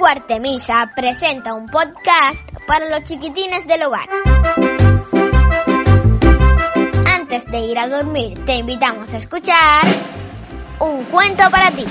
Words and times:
Algo 0.00 0.08
Artemisa 0.08 0.90
presenta 0.96 1.52
un 1.52 1.66
podcast 1.66 2.40
para 2.66 2.88
los 2.88 3.06
chiquitines 3.06 3.66
del 3.66 3.82
hogar. 3.82 4.08
Antes 7.04 7.44
de 7.50 7.58
ir 7.58 7.78
a 7.78 7.86
dormir, 7.86 8.42
te 8.46 8.54
invitamos 8.54 9.12
a 9.12 9.18
escuchar 9.18 9.82
un 10.78 11.04
cuento 11.04 11.42
para 11.50 11.70
ti. 11.72 11.84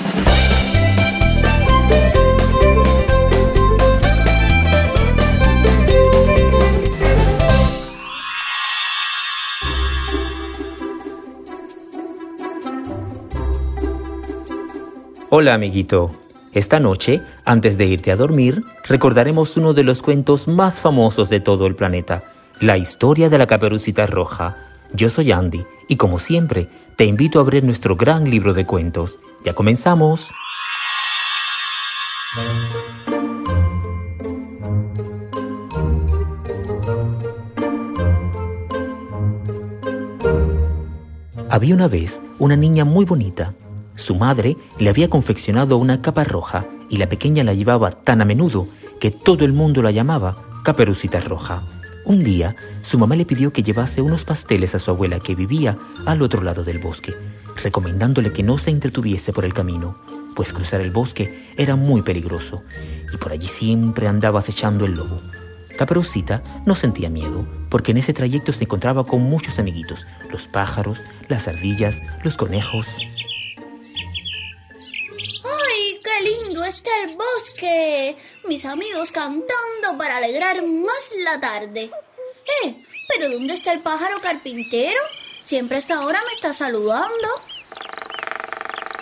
Hola 15.28 15.54
amiguito. 15.54 16.29
Esta 16.52 16.80
noche, 16.80 17.22
antes 17.44 17.78
de 17.78 17.86
irte 17.86 18.10
a 18.10 18.16
dormir, 18.16 18.64
recordaremos 18.82 19.56
uno 19.56 19.72
de 19.72 19.84
los 19.84 20.02
cuentos 20.02 20.48
más 20.48 20.80
famosos 20.80 21.30
de 21.30 21.38
todo 21.38 21.66
el 21.68 21.76
planeta, 21.76 22.24
la 22.58 22.76
historia 22.76 23.28
de 23.28 23.38
la 23.38 23.46
caperucita 23.46 24.06
roja. 24.06 24.56
Yo 24.92 25.10
soy 25.10 25.30
Andy 25.30 25.64
y 25.86 25.94
como 25.94 26.18
siempre, 26.18 26.68
te 26.96 27.04
invito 27.04 27.38
a 27.38 27.42
abrir 27.42 27.62
nuestro 27.62 27.94
gran 27.94 28.28
libro 28.28 28.52
de 28.52 28.66
cuentos. 28.66 29.20
Ya 29.44 29.54
comenzamos. 29.54 30.28
Había 41.48 41.76
una 41.76 41.86
vez 41.86 42.20
una 42.40 42.56
niña 42.56 42.84
muy 42.84 43.04
bonita 43.04 43.54
su 44.00 44.16
madre 44.16 44.56
le 44.78 44.88
había 44.88 45.10
confeccionado 45.10 45.76
una 45.76 46.00
capa 46.00 46.24
roja 46.24 46.66
y 46.88 46.96
la 46.96 47.08
pequeña 47.08 47.44
la 47.44 47.52
llevaba 47.52 47.90
tan 47.90 48.22
a 48.22 48.24
menudo 48.24 48.66
que 48.98 49.10
todo 49.10 49.44
el 49.44 49.52
mundo 49.52 49.82
la 49.82 49.90
llamaba 49.90 50.42
Caperucita 50.64 51.20
Roja. 51.20 51.62
Un 52.06 52.24
día, 52.24 52.56
su 52.82 52.98
mamá 52.98 53.14
le 53.14 53.26
pidió 53.26 53.52
que 53.52 53.62
llevase 53.62 54.00
unos 54.00 54.24
pasteles 54.24 54.74
a 54.74 54.78
su 54.78 54.90
abuela 54.90 55.18
que 55.18 55.34
vivía 55.34 55.76
al 56.06 56.22
otro 56.22 56.42
lado 56.42 56.64
del 56.64 56.78
bosque, 56.78 57.14
recomendándole 57.62 58.32
que 58.32 58.42
no 58.42 58.56
se 58.56 58.70
entretuviese 58.70 59.34
por 59.34 59.44
el 59.44 59.52
camino, 59.52 59.98
pues 60.34 60.54
cruzar 60.54 60.80
el 60.80 60.92
bosque 60.92 61.52
era 61.58 61.76
muy 61.76 62.00
peligroso 62.00 62.62
y 63.12 63.18
por 63.18 63.32
allí 63.32 63.48
siempre 63.48 64.08
andaba 64.08 64.40
acechando 64.40 64.86
el 64.86 64.94
lobo. 64.94 65.20
Caperucita 65.76 66.42
no 66.66 66.74
sentía 66.74 67.10
miedo, 67.10 67.46
porque 67.68 67.92
en 67.92 67.98
ese 67.98 68.14
trayecto 68.14 68.52
se 68.52 68.64
encontraba 68.64 69.04
con 69.04 69.20
muchos 69.22 69.58
amiguitos, 69.58 70.06
los 70.30 70.46
pájaros, 70.46 71.00
las 71.28 71.48
ardillas, 71.48 72.00
los 72.24 72.36
conejos 72.36 72.86
está 76.70 76.90
el 77.04 77.16
bosque. 77.16 78.16
Mis 78.44 78.64
amigos 78.64 79.12
cantando 79.12 79.98
para 79.98 80.16
alegrar 80.16 80.62
más 80.64 81.12
la 81.24 81.40
tarde. 81.40 81.90
Eh, 82.64 82.84
¿pero 83.08 83.30
dónde 83.30 83.54
está 83.54 83.72
el 83.72 83.80
pájaro 83.80 84.20
carpintero? 84.20 85.00
Siempre 85.42 85.78
hasta 85.78 85.96
ahora 85.96 86.22
me 86.26 86.32
está 86.32 86.54
saludando. 86.54 87.28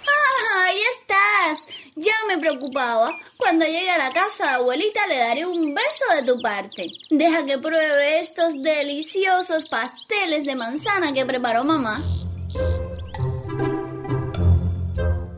¡Ah, 0.07 0.65
ahí 0.65 0.81
estás! 0.99 1.67
Ya 1.95 2.15
me 2.27 2.39
preocupaba. 2.39 3.13
Cuando 3.37 3.67
llegue 3.67 3.91
a 3.91 3.99
la 3.99 4.13
casa 4.13 4.55
abuelita 4.55 5.07
le 5.07 5.19
daré 5.19 5.47
un 5.47 5.75
beso 5.75 6.05
de 6.15 6.33
tu 6.33 6.41
parte. 6.41 6.87
Deja 7.11 7.45
que 7.45 7.59
pruebe 7.59 8.21
estos 8.21 8.63
deliciosos 8.63 9.69
pasteles 9.69 10.45
de 10.45 10.57
manzana 10.57 11.13
que 11.13 11.27
preparó 11.27 11.65
mamá. 11.65 12.01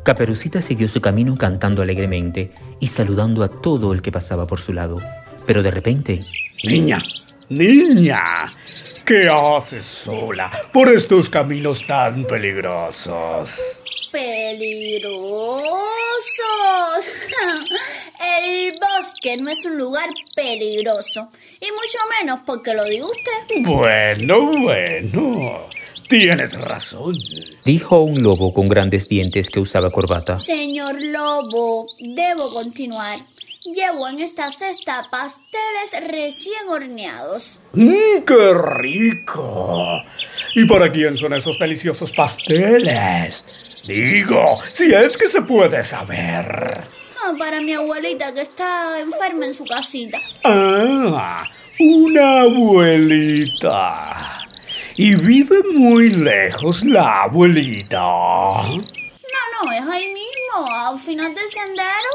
Caperucita 0.02 0.62
siguió 0.62 0.88
su 0.88 1.00
camino 1.00 1.36
cantando 1.36 1.82
alegremente 1.82 2.52
y 2.80 2.86
saludando 2.86 3.42
a 3.44 3.48
todo 3.48 3.92
el 3.92 4.02
que 4.02 4.12
pasaba 4.12 4.46
por 4.46 4.60
su 4.60 4.72
lado. 4.72 4.98
Pero 5.46 5.62
de 5.62 5.70
repente... 5.70 6.24
Niña, 6.62 7.02
niña, 7.48 8.22
¿qué 9.06 9.28
haces 9.30 9.84
sola 9.84 10.50
por 10.72 10.88
estos 10.92 11.30
caminos 11.30 11.86
tan 11.86 12.24
peligrosos? 12.24 13.58
¿Peligrosos? 14.12 15.10
El 18.42 18.72
bosque 18.78 19.36
no 19.38 19.50
es 19.50 19.64
un 19.64 19.78
lugar 19.78 20.10
peligroso, 20.36 21.30
y 21.60 21.70
mucho 21.70 21.98
menos 22.18 22.40
porque 22.44 22.74
lo 22.74 22.84
diga 22.84 23.06
usted. 23.06 23.62
Bueno, 23.62 24.60
bueno. 24.60 25.68
Tienes 26.10 26.52
razón, 26.64 27.14
dijo 27.64 28.00
un 28.00 28.20
lobo 28.20 28.52
con 28.52 28.66
grandes 28.66 29.06
dientes 29.06 29.48
que 29.48 29.60
usaba 29.60 29.92
corbata. 29.92 30.40
Señor 30.40 31.00
lobo, 31.00 31.86
debo 32.00 32.52
continuar. 32.52 33.20
Llevo 33.62 34.08
en 34.08 34.18
esta 34.18 34.50
cesta 34.50 35.02
pasteles 35.08 36.10
recién 36.10 36.68
horneados. 36.68 37.60
¡Mmm, 37.74 38.22
qué 38.26 38.54
rico! 38.74 40.02
¿Y 40.56 40.64
para 40.64 40.90
quién 40.90 41.16
son 41.16 41.32
esos 41.34 41.56
deliciosos 41.60 42.10
pasteles? 42.10 43.44
Digo, 43.86 44.44
si 44.64 44.92
es 44.92 45.16
que 45.16 45.28
se 45.28 45.42
puede 45.42 45.84
saber. 45.84 46.80
Ah, 47.24 47.34
para 47.38 47.60
mi 47.60 47.74
abuelita 47.74 48.34
que 48.34 48.40
está 48.42 48.98
enferma 48.98 49.46
en 49.46 49.54
su 49.54 49.64
casita. 49.64 50.18
Ah, 50.42 51.44
una 51.78 52.40
abuelita. 52.40 53.94
Y 54.96 55.14
vive 55.14 55.56
muy 55.74 56.08
lejos 56.08 56.84
la 56.84 57.22
abuelita. 57.22 57.98
No, 57.98 59.64
no, 59.64 59.72
es 59.72 59.82
ahí 59.82 60.06
mismo, 60.08 60.72
al 60.72 60.98
final 60.98 61.34
del 61.34 61.48
sendero. 61.48 62.10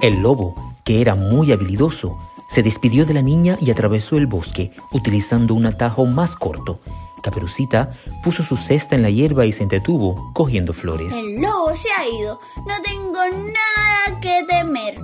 El 0.00 0.22
lobo, 0.22 0.54
que 0.84 1.00
era 1.00 1.14
muy 1.14 1.52
habilidoso, 1.52 2.16
se 2.50 2.62
despidió 2.62 3.04
de 3.04 3.14
la 3.14 3.22
niña 3.22 3.58
y 3.60 3.70
atravesó 3.70 4.16
el 4.16 4.26
bosque, 4.26 4.70
utilizando 4.92 5.54
un 5.54 5.66
atajo 5.66 6.06
más 6.06 6.34
corto. 6.34 6.80
Caperucita 7.22 7.92
puso 8.22 8.42
su 8.42 8.56
cesta 8.56 8.94
en 8.94 9.02
la 9.02 9.10
hierba 9.10 9.44
y 9.44 9.52
se 9.52 9.64
entretuvo 9.64 10.32
cogiendo 10.34 10.72
flores. 10.72 11.12
El 11.12 11.40
lobo 11.40 11.74
se 11.74 11.88
ha 11.90 12.08
ido. 12.08 12.40
No 12.66 12.74
tengo 12.82 13.20
nada 13.28 14.20
que 14.20 14.44
temer. 14.48 14.94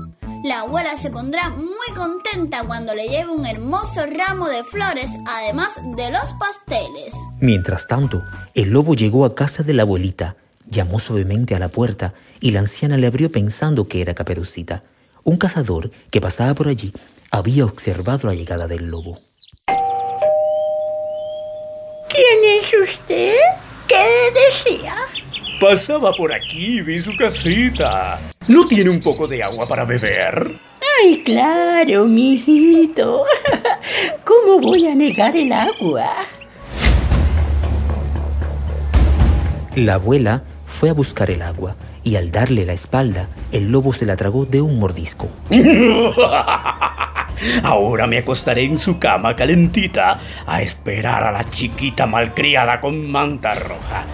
La 0.44 0.60
abuela 0.60 0.98
se 0.98 1.08
pondrá 1.08 1.48
muy 1.48 1.96
contenta 1.96 2.64
cuando 2.66 2.94
le 2.94 3.08
lleve 3.08 3.30
un 3.30 3.46
hermoso 3.46 4.04
ramo 4.04 4.46
de 4.50 4.62
flores, 4.62 5.10
además 5.26 5.72
de 5.96 6.10
los 6.10 6.34
pasteles. 6.34 7.14
Mientras 7.40 7.86
tanto, 7.86 8.22
el 8.54 8.68
lobo 8.68 8.94
llegó 8.94 9.24
a 9.24 9.34
casa 9.34 9.62
de 9.62 9.72
la 9.72 9.84
abuelita, 9.84 10.36
llamó 10.68 11.00
suavemente 11.00 11.54
a 11.54 11.58
la 11.58 11.68
puerta 11.68 12.12
y 12.40 12.50
la 12.50 12.60
anciana 12.60 12.98
le 12.98 13.06
abrió 13.06 13.32
pensando 13.32 13.88
que 13.88 14.02
era 14.02 14.12
Caperucita. 14.12 14.82
Un 15.22 15.38
cazador 15.38 15.90
que 16.10 16.20
pasaba 16.20 16.52
por 16.52 16.68
allí 16.68 16.92
había 17.30 17.64
observado 17.64 18.28
la 18.28 18.34
llegada 18.34 18.68
del 18.68 18.90
lobo. 18.90 19.14
¿Quién 22.10 22.60
es 22.60 22.90
usted? 22.90 23.63
Pasaba 25.64 26.12
por 26.12 26.30
aquí 26.30 26.76
y 26.76 26.82
vi 26.82 27.00
su 27.00 27.16
casita. 27.16 28.18
¿No 28.48 28.68
tiene 28.68 28.90
un 28.90 29.00
poco 29.00 29.26
de 29.26 29.42
agua 29.42 29.64
para 29.66 29.86
beber? 29.86 30.60
Ay, 31.00 31.22
claro, 31.24 32.04
mijito. 32.04 33.24
¿Cómo 34.26 34.60
voy 34.60 34.86
a 34.86 34.94
negar 34.94 35.34
el 35.34 35.50
agua? 35.50 36.10
La 39.74 39.94
abuela 39.94 40.42
fue 40.66 40.90
a 40.90 40.92
buscar 40.92 41.30
el 41.30 41.40
agua 41.40 41.76
y 42.02 42.16
al 42.16 42.30
darle 42.30 42.66
la 42.66 42.74
espalda, 42.74 43.30
el 43.50 43.72
lobo 43.72 43.94
se 43.94 44.04
la 44.04 44.16
tragó 44.16 44.44
de 44.44 44.60
un 44.60 44.78
mordisco. 44.78 45.30
Ahora 47.62 48.06
me 48.06 48.18
acostaré 48.18 48.64
en 48.64 48.78
su 48.78 48.98
cama 48.98 49.34
calentita 49.34 50.20
a 50.46 50.60
esperar 50.60 51.24
a 51.24 51.32
la 51.32 51.48
chiquita 51.48 52.06
malcriada 52.06 52.82
con 52.82 53.10
manta 53.10 53.54
roja. 53.54 54.04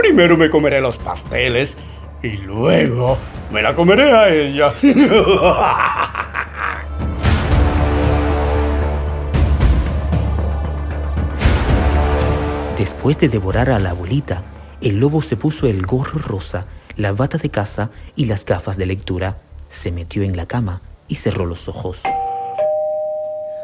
Primero 0.00 0.36
me 0.38 0.48
comeré 0.48 0.80
los 0.80 0.96
pasteles 0.96 1.76
y 2.22 2.30
luego 2.30 3.18
me 3.52 3.60
la 3.60 3.76
comeré 3.76 4.10
a 4.10 4.30
ella. 4.30 4.72
Después 12.78 13.20
de 13.20 13.28
devorar 13.28 13.68
a 13.68 13.78
la 13.78 13.90
abuelita, 13.90 14.42
el 14.80 14.98
lobo 14.98 15.20
se 15.20 15.36
puso 15.36 15.66
el 15.66 15.84
gorro 15.84 16.18
rosa, 16.18 16.64
la 16.96 17.12
bata 17.12 17.36
de 17.36 17.50
caza 17.50 17.90
y 18.16 18.24
las 18.24 18.46
gafas 18.46 18.78
de 18.78 18.86
lectura. 18.86 19.36
Se 19.68 19.92
metió 19.92 20.22
en 20.22 20.34
la 20.34 20.46
cama 20.46 20.80
y 21.08 21.16
cerró 21.16 21.44
los 21.44 21.68
ojos. 21.68 22.00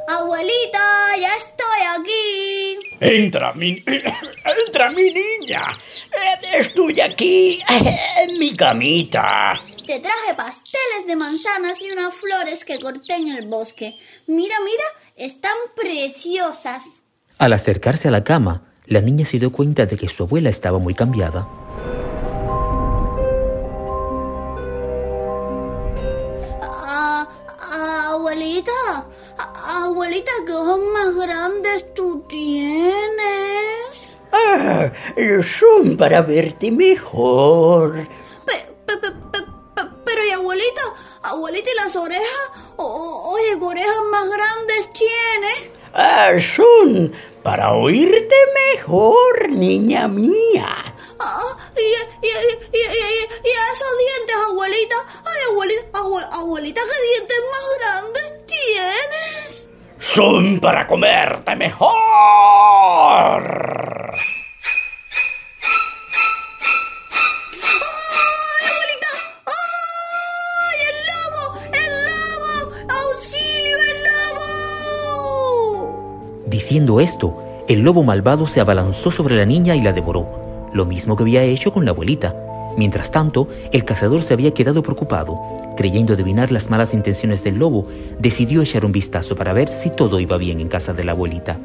Abuelita, 0.06 1.16
ya 1.18 1.34
estoy 1.34 1.80
aquí. 1.98 2.55
Entra, 3.00 3.52
mi, 3.52 3.84
entra, 4.66 4.90
mi 4.90 5.12
niña. 5.12 5.60
Estoy 6.54 7.00
aquí, 7.00 7.60
en 8.20 8.38
mi 8.38 8.54
camita. 8.54 9.60
Te 9.86 10.00
traje 10.00 10.34
pasteles 10.36 11.06
de 11.06 11.16
manzanas 11.16 11.80
y 11.80 11.90
unas 11.90 12.14
flores 12.14 12.64
que 12.64 12.80
corté 12.80 13.14
en 13.14 13.36
el 13.36 13.48
bosque. 13.48 13.94
Mira, 14.28 14.56
mira, 14.64 14.84
están 15.16 15.56
preciosas. 15.76 16.82
Al 17.38 17.52
acercarse 17.52 18.08
a 18.08 18.10
la 18.10 18.24
cama, 18.24 18.62
la 18.86 19.00
niña 19.00 19.26
se 19.26 19.38
dio 19.38 19.52
cuenta 19.52 19.84
de 19.84 19.96
que 19.96 20.08
su 20.08 20.22
abuela 20.22 20.48
estaba 20.48 20.78
muy 20.78 20.94
cambiada. 20.94 21.46
Ah, 26.62 27.28
ah, 27.60 28.10
abuelita, 28.12 29.06
qué 29.96 30.52
ojos 30.52 30.80
más 30.92 31.16
grandes 31.16 31.94
tú 31.94 32.22
tienes. 32.28 34.18
Ah, 34.30 34.90
son 35.42 35.96
para 35.96 36.20
verte 36.20 36.70
mejor. 36.70 38.06
Pe- 38.44 38.68
pe- 38.84 38.96
pe- 38.98 39.10
pe- 39.32 39.44
pe- 39.74 39.88
pero 40.04 40.24
y 40.26 40.30
abuelita, 40.32 40.82
abuelita, 41.22 41.70
¿y 41.70 41.74
las 41.82 41.96
orejas? 41.96 42.50
O- 42.76 43.32
oye, 43.32 43.58
¿qué 43.58 43.64
orejas 43.64 44.02
más 44.10 44.24
grandes 44.28 44.92
tienes? 44.92 45.70
Ah, 45.94 46.32
son 46.54 47.14
para 47.42 47.72
oírte 47.72 48.34
mejor, 48.74 49.48
niña 49.48 50.08
mía. 50.08 50.92
Ah, 51.18 51.56
y, 51.74 51.80
y, 51.80 52.28
y, 52.28 52.28
y, 52.28 52.82
y- 52.82 53.48
y 53.48 53.50
esos 53.72 53.92
dientes, 53.98 54.36
abuelita. 54.46 54.96
Ay, 55.24 55.40
abuelita, 55.52 55.75
Son 60.16 60.58
para 60.60 60.86
comerte 60.86 61.54
mejor. 61.56 61.92
¡Ay, 61.92 62.00
abuelita! 68.64 69.12
¡Ay, 69.44 70.78
el 70.88 70.96
lobo! 71.12 71.42
¡El 71.70 71.92
lobo! 72.08 72.52
¡Auxilio, 72.88 73.76
el 73.76 73.98
lobo! 75.18 76.44
Diciendo 76.46 76.98
esto, 77.00 77.36
el 77.68 77.80
lobo 77.82 78.02
malvado 78.02 78.46
se 78.46 78.62
abalanzó 78.62 79.10
sobre 79.10 79.36
la 79.36 79.44
niña 79.44 79.76
y 79.76 79.82
la 79.82 79.92
devoró, 79.92 80.70
lo 80.72 80.86
mismo 80.86 81.14
que 81.14 81.24
había 81.24 81.42
hecho 81.42 81.74
con 81.74 81.84
la 81.84 81.90
abuelita. 81.90 82.45
Mientras 82.76 83.10
tanto, 83.10 83.48
el 83.72 83.84
cazador 83.84 84.22
se 84.22 84.34
había 84.34 84.52
quedado 84.52 84.82
preocupado. 84.82 85.38
Creyendo 85.76 86.14
adivinar 86.14 86.52
las 86.52 86.70
malas 86.70 86.94
intenciones 86.94 87.42
del 87.42 87.58
lobo, 87.58 87.86
decidió 88.18 88.62
echar 88.62 88.84
un 88.84 88.92
vistazo 88.92 89.34
para 89.36 89.52
ver 89.52 89.72
si 89.72 89.90
todo 89.90 90.20
iba 90.20 90.36
bien 90.36 90.60
en 90.60 90.68
casa 90.68 90.92
de 90.92 91.04
la 91.04 91.12
abuelita. 91.12 91.58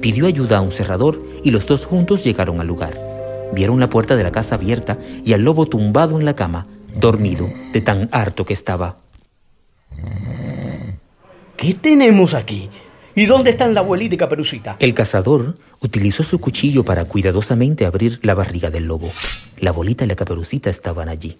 Pidió 0.00 0.26
ayuda 0.26 0.58
a 0.58 0.60
un 0.60 0.72
cerrador 0.72 1.20
y 1.42 1.50
los 1.50 1.66
dos 1.66 1.84
juntos 1.84 2.22
llegaron 2.22 2.60
al 2.60 2.66
lugar. 2.66 2.98
Vieron 3.52 3.80
la 3.80 3.88
puerta 3.88 4.14
de 4.16 4.22
la 4.22 4.32
casa 4.32 4.56
abierta 4.56 4.98
y 5.24 5.32
al 5.32 5.42
lobo 5.42 5.66
tumbado 5.66 6.18
en 6.18 6.24
la 6.24 6.34
cama, 6.34 6.66
dormido 6.94 7.48
de 7.72 7.80
tan 7.80 8.08
harto 8.12 8.44
que 8.44 8.52
estaba. 8.52 8.96
¿Qué 11.56 11.74
tenemos 11.74 12.34
aquí? 12.34 12.70
¿Y 13.14 13.26
dónde 13.26 13.50
están 13.50 13.74
la 13.74 13.80
abuelita 13.80 14.14
y 14.14 14.18
Caperucita? 14.18 14.76
El 14.78 14.94
cazador 14.94 15.56
utilizó 15.80 16.22
su 16.22 16.40
cuchillo 16.40 16.84
para 16.84 17.04
cuidadosamente 17.04 17.86
abrir 17.86 18.20
la 18.22 18.34
barriga 18.34 18.70
del 18.70 18.84
lobo. 18.84 19.10
La 19.58 19.72
bolita 19.72 20.04
y 20.04 20.08
la 20.08 20.14
caperucita 20.14 20.70
estaban 20.70 21.08
allí, 21.08 21.38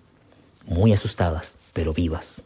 muy 0.67 0.93
asustadas, 0.93 1.56
pero 1.73 1.93
vivas. 1.93 2.43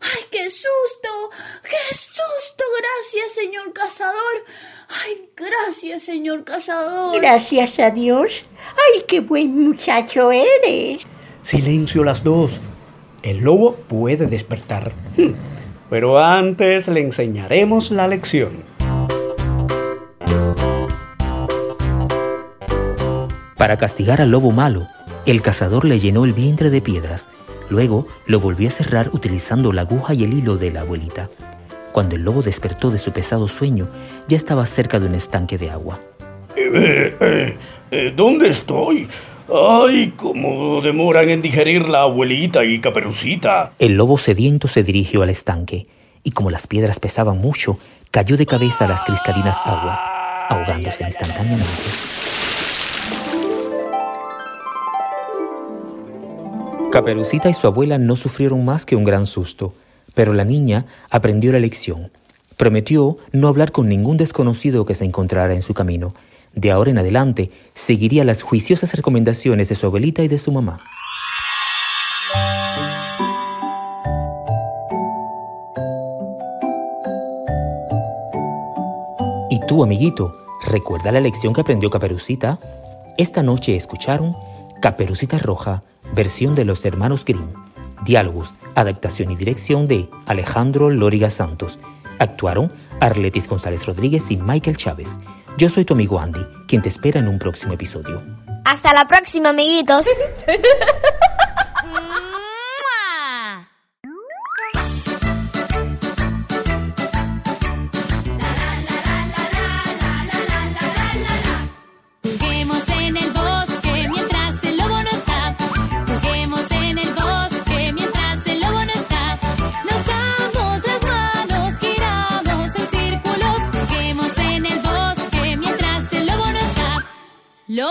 ¡Ay, 0.00 0.22
qué 0.30 0.48
susto! 0.48 1.30
¡Qué 1.64 1.94
susto! 1.96 2.64
Gracias, 2.78 3.34
señor 3.34 3.72
cazador. 3.72 4.44
¡Ay, 4.88 5.28
gracias, 5.36 6.04
señor 6.04 6.44
cazador! 6.44 7.20
Gracias 7.20 7.78
a 7.80 7.90
Dios. 7.90 8.44
Ay, 8.76 9.04
qué 9.08 9.20
buen 9.20 9.60
muchacho 9.64 10.30
eres. 10.30 11.02
Silencio 11.42 12.04
las 12.04 12.22
dos. 12.22 12.60
El 13.22 13.38
lobo 13.38 13.74
puede 13.74 14.26
despertar. 14.26 14.92
Pero 15.90 16.18
antes 16.18 16.88
le 16.88 17.00
enseñaremos 17.00 17.90
la 17.90 18.08
lección. 18.08 18.62
Para 23.56 23.76
castigar 23.76 24.20
al 24.20 24.30
lobo 24.30 24.50
malo, 24.50 24.86
el 25.26 25.42
cazador 25.42 25.84
le 25.84 25.98
llenó 25.98 26.24
el 26.24 26.32
vientre 26.32 26.70
de 26.70 26.80
piedras. 26.80 27.26
Luego 27.70 28.06
lo 28.26 28.40
volvió 28.40 28.68
a 28.68 28.70
cerrar 28.70 29.10
utilizando 29.12 29.72
la 29.72 29.82
aguja 29.82 30.14
y 30.14 30.24
el 30.24 30.32
hilo 30.32 30.56
de 30.56 30.70
la 30.70 30.80
abuelita. 30.82 31.28
Cuando 31.92 32.16
el 32.16 32.22
lobo 32.22 32.42
despertó 32.42 32.90
de 32.90 32.98
su 32.98 33.12
pesado 33.12 33.48
sueño, 33.48 33.88
ya 34.28 34.36
estaba 34.36 34.64
cerca 34.66 35.00
de 35.00 35.06
un 35.06 35.14
estanque 35.14 35.58
de 35.58 35.70
agua. 35.70 35.98
Eh, 36.54 37.16
eh, 37.20 37.56
eh, 37.90 38.12
¿Dónde 38.14 38.48
estoy? 38.50 39.08
Ay, 39.50 40.12
cómo 40.16 40.82
demoran 40.82 41.30
en 41.30 41.40
digerir 41.40 41.88
la 41.88 42.02
abuelita 42.02 42.64
y 42.64 42.80
Caperucita. 42.80 43.72
El 43.78 43.96
lobo 43.96 44.18
sediento 44.18 44.68
se 44.68 44.82
dirigió 44.82 45.22
al 45.22 45.30
estanque 45.30 45.86
y 46.22 46.32
como 46.32 46.50
las 46.50 46.66
piedras 46.66 47.00
pesaban 47.00 47.38
mucho, 47.38 47.78
cayó 48.10 48.36
de 48.36 48.44
cabeza 48.44 48.84
a 48.84 48.88
las 48.88 49.02
cristalinas 49.04 49.56
aguas, 49.64 49.98
ahogándose 50.50 51.04
instantáneamente. 51.04 51.84
Caperucita 56.90 57.48
y 57.48 57.54
su 57.54 57.66
abuela 57.66 57.96
no 57.96 58.16
sufrieron 58.16 58.64
más 58.66 58.84
que 58.84 58.96
un 58.96 59.04
gran 59.04 59.24
susto, 59.24 59.72
pero 60.14 60.34
la 60.34 60.44
niña 60.44 60.84
aprendió 61.08 61.52
la 61.52 61.58
lección. 61.58 62.10
Prometió 62.58 63.16
no 63.32 63.48
hablar 63.48 63.72
con 63.72 63.88
ningún 63.88 64.18
desconocido 64.18 64.84
que 64.84 64.94
se 64.94 65.06
encontrara 65.06 65.54
en 65.54 65.62
su 65.62 65.72
camino. 65.72 66.12
De 66.54 66.70
ahora 66.70 66.90
en 66.90 66.98
adelante, 66.98 67.50
seguiría 67.74 68.24
las 68.24 68.42
juiciosas 68.42 68.94
recomendaciones 68.94 69.68
de 69.68 69.74
su 69.74 69.86
abuelita 69.86 70.22
y 70.22 70.28
de 70.28 70.38
su 70.38 70.52
mamá. 70.52 70.78
¿Y 79.50 79.60
tú, 79.66 79.82
amiguito, 79.82 80.36
recuerda 80.66 81.12
la 81.12 81.20
lección 81.20 81.52
que 81.52 81.60
aprendió 81.60 81.90
Caperucita? 81.90 82.58
Esta 83.16 83.42
noche 83.42 83.76
escucharon 83.76 84.36
Caperucita 84.80 85.38
Roja, 85.38 85.82
versión 86.14 86.54
de 86.54 86.64
los 86.64 86.84
hermanos 86.84 87.24
Grimm. 87.24 87.48
Diálogos, 88.04 88.54
adaptación 88.74 89.30
y 89.32 89.36
dirección 89.36 89.88
de 89.88 90.08
Alejandro 90.26 90.90
Lóriga 90.90 91.30
Santos. 91.30 91.78
Actuaron 92.18 92.70
Arletis 93.00 93.48
González 93.48 93.86
Rodríguez 93.86 94.30
y 94.30 94.36
Michael 94.36 94.76
Chávez. 94.76 95.18
Yo 95.58 95.68
soy 95.68 95.84
tu 95.84 95.94
amigo 95.94 96.20
Andy, 96.20 96.40
quien 96.68 96.82
te 96.82 96.88
espera 96.88 97.18
en 97.18 97.26
un 97.26 97.36
próximo 97.36 97.72
episodio. 97.72 98.22
Hasta 98.64 98.94
la 98.94 99.08
próxima, 99.08 99.48
amiguitos. 99.48 100.06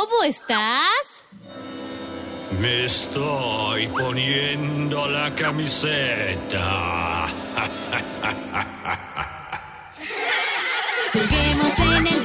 ¿Lobo 0.09 0.23
estás? 0.23 1.23
Me 2.61 2.85
estoy 2.85 3.87
poniendo 3.87 5.07
la 5.09 5.35
camiseta. 5.35 7.27
Juguemos 11.13 11.79
en 11.79 12.07
el 12.07 12.23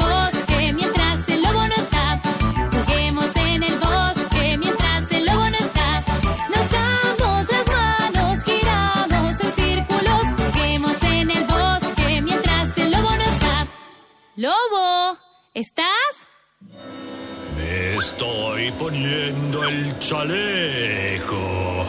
el 19.92 19.99
chaleco. 19.99 21.87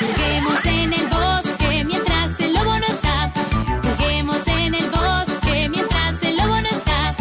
Juguemos 0.00 0.66
en 0.66 0.92
el 0.92 1.06
bosque 1.06 1.84
mientras 1.84 2.40
el 2.40 2.54
lobo 2.54 2.78
no 2.78 2.86
está. 2.86 3.32
Juguemos 3.82 4.46
en 4.46 4.74
el 4.74 4.90
bosque 4.90 5.68
mientras 5.68 6.22
el 6.22 6.36
lobo 6.36 6.60
no 6.60 6.68
está. 6.68 7.14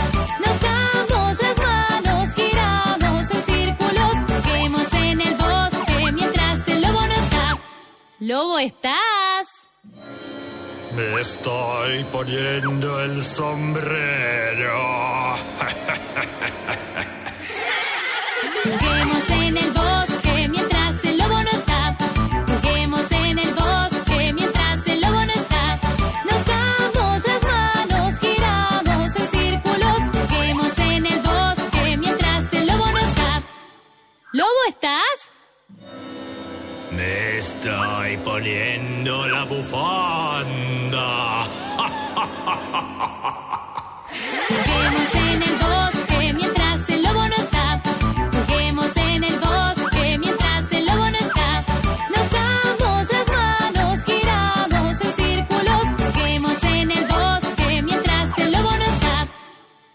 Nos 0.44 0.62
damos 0.70 1.38
las 1.42 1.58
manos, 1.58 2.34
giramos 2.34 3.32
en 3.32 3.42
círculos. 3.42 4.16
Juguemos 4.44 4.94
en 4.94 5.22
el 5.22 5.36
bosque 5.36 6.12
mientras 6.12 6.68
el 6.68 6.82
lobo 6.82 7.02
no 7.02 7.14
está. 7.14 7.58
¿Lobo 8.20 8.60
estás? 8.60 9.48
Me 10.96 11.22
estoy 11.22 12.04
poniendo 12.12 13.04
el 13.04 13.24
sombrero. 13.24 14.74
Me 36.96 37.38
estoy 37.38 38.18
poniendo 38.18 39.28
la 39.28 39.44
bufanda. 39.46 41.08
Juguemos 44.66 45.16
en 45.16 45.44
el 45.44 45.56
bosque 45.58 46.34
mientras 46.34 46.90
el 46.90 47.04
lobo 47.04 47.28
no 47.28 47.36
está. 47.36 47.82
Juguemos 48.48 48.98
en 48.98 49.24
el 49.24 49.40
bosque 49.40 50.18
mientras 50.20 50.72
el 50.72 50.86
lobo 50.86 51.10
no 51.10 51.18
está. 51.18 51.64
Nos 52.14 52.32
damos 52.32 53.08
las 53.12 53.28
manos, 53.28 54.04
giramos 54.06 55.02
en 55.02 55.12
círculos. 55.14 55.86
Juguemos 56.14 56.64
en 56.64 56.92
el 56.92 57.06
bosque 57.08 57.82
mientras 57.82 58.38
el 58.38 58.52
lobo 58.52 58.72
no 58.72 58.84
está. 58.84 59.28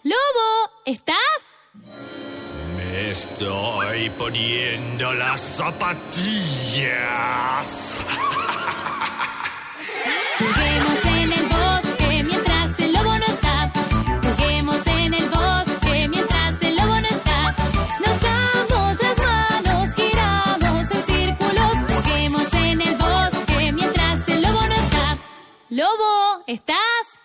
Lobo, 0.02 0.70
¿estás? 0.84 1.27
Estoy 3.10 4.10
poniendo 4.18 5.14
las 5.14 5.40
zapatillas. 5.40 6.04
Juguemos 10.38 11.04
en 11.06 11.32
el 11.32 11.46
bosque 11.46 12.22
mientras 12.22 12.78
el 12.78 12.92
lobo 12.92 13.18
no 13.18 13.24
está. 13.24 13.72
Juguemos 14.22 14.86
en 14.86 15.14
el 15.14 15.26
bosque 15.30 16.08
mientras 16.08 16.62
el 16.62 16.76
lobo 16.76 17.00
no 17.00 17.08
está. 17.08 17.54
Nos 18.04 18.20
damos 18.20 18.98
las 19.02 19.18
manos, 19.18 19.94
giramos 19.94 20.90
en 20.90 21.02
círculos. 21.02 21.78
Juguemos 21.88 22.52
en 22.52 22.80
el 22.82 22.94
bosque 22.96 23.72
mientras 23.72 24.28
el 24.28 24.42
lobo 24.42 24.66
no 24.66 24.74
está. 24.74 25.16
Lobo, 25.70 26.44
¿estás? 26.46 27.18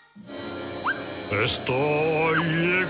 Estoy 1.44 2.83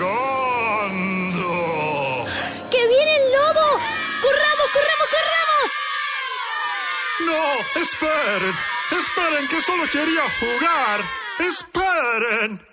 esperen. 7.84 8.56
Esperen, 8.92 9.48
que 9.50 9.62
solo 9.62 9.84
quería 9.92 10.24
jugar. 10.40 11.02
Esperen. 11.40 12.68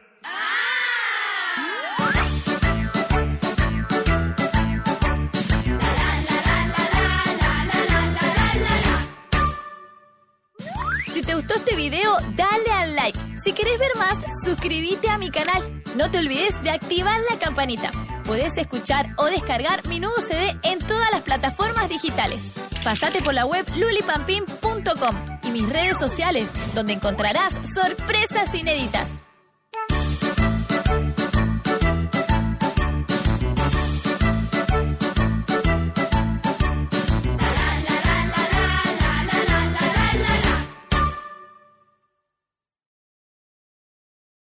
Si 11.13 11.23
te 11.23 11.35
gustó 11.35 11.55
este 11.55 11.75
video, 11.77 12.17
dale 12.35 12.73
al 12.73 12.95
like. 12.95 13.19
Si 13.43 13.53
querés 13.53 13.79
ver 13.79 13.97
más, 13.97 14.19
suscríbete 14.45 15.11
a 15.11 15.19
mi 15.19 15.31
canal. 15.31 15.83
No 15.97 16.11
te 16.11 16.19
olvides 16.19 16.63
de 16.63 16.71
activar 16.71 17.19
la 17.29 17.39
campanita. 17.39 17.91
Podés 18.25 18.57
escuchar 18.59 19.09
o 19.17 19.25
descargar 19.25 19.87
mi 19.89 19.99
nuevo 19.99 20.21
CD 20.21 20.57
en 20.63 20.79
todas 20.79 21.11
las 21.11 21.23
plataformas 21.23 21.89
digitales. 21.89 22.53
Pasate 22.85 23.21
por 23.21 23.35
la 23.35 23.45
web 23.45 23.67
lulipampin.com 23.77 25.39
y 25.43 25.51
mis 25.51 25.69
redes 25.69 25.99
sociales, 25.99 26.53
donde 26.75 26.95
encontrarás 26.95 27.59
sorpresas 27.75 28.55
inéditas. 28.55 29.23